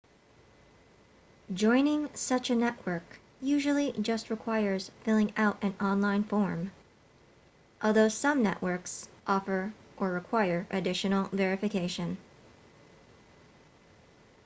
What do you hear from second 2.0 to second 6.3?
such a network usually just requires filling out an online